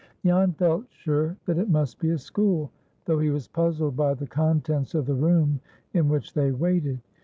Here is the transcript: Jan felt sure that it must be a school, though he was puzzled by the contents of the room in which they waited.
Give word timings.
Jan 0.25 0.53
felt 0.53 0.85
sure 0.89 1.37
that 1.45 1.59
it 1.59 1.69
must 1.69 1.99
be 1.99 2.09
a 2.09 2.17
school, 2.17 2.71
though 3.05 3.19
he 3.19 3.29
was 3.29 3.47
puzzled 3.47 3.95
by 3.95 4.15
the 4.15 4.25
contents 4.25 4.95
of 4.95 5.05
the 5.05 5.13
room 5.13 5.59
in 5.93 6.09
which 6.09 6.33
they 6.33 6.49
waited. 6.51 6.99